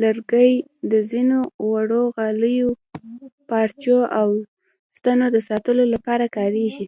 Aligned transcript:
لرګي 0.00 0.52
د 0.92 0.92
ځینو 1.10 1.40
زړو 1.70 2.02
غالیو، 2.16 2.70
پارچو، 3.48 3.98
او 4.18 4.28
ستنو 4.96 5.26
د 5.34 5.36
ساتلو 5.48 5.84
لپاره 5.94 6.24
کارېږي. 6.36 6.86